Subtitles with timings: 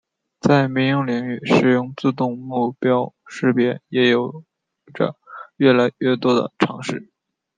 [0.39, 4.43] 在民用领域使用自动目标识别也有
[4.95, 5.15] 着
[5.57, 7.11] 越来越多的尝试。